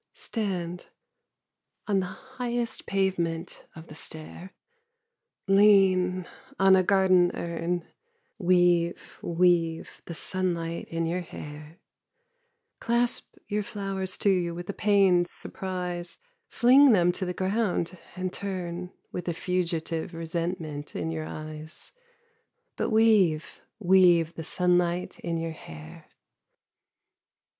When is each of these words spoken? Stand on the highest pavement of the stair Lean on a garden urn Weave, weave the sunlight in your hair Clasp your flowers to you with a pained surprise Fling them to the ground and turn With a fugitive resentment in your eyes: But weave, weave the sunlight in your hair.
Stand 0.15 0.87
on 1.87 1.99
the 1.99 2.07
highest 2.07 2.87
pavement 2.87 3.67
of 3.75 3.85
the 3.85 3.93
stair 3.93 4.51
Lean 5.47 6.25
on 6.57 6.75
a 6.75 6.81
garden 6.81 7.29
urn 7.35 7.85
Weave, 8.39 9.19
weave 9.21 10.01
the 10.05 10.15
sunlight 10.15 10.87
in 10.87 11.05
your 11.05 11.21
hair 11.21 11.77
Clasp 12.79 13.35
your 13.47 13.61
flowers 13.61 14.17
to 14.17 14.31
you 14.31 14.55
with 14.55 14.67
a 14.71 14.73
pained 14.73 15.27
surprise 15.29 16.17
Fling 16.49 16.93
them 16.93 17.11
to 17.11 17.23
the 17.23 17.31
ground 17.31 17.95
and 18.15 18.33
turn 18.33 18.91
With 19.11 19.27
a 19.27 19.35
fugitive 19.35 20.15
resentment 20.15 20.95
in 20.95 21.11
your 21.11 21.25
eyes: 21.27 21.91
But 22.75 22.89
weave, 22.89 23.61
weave 23.77 24.33
the 24.33 24.43
sunlight 24.43 25.19
in 25.19 25.37
your 25.37 25.51
hair. 25.51 26.07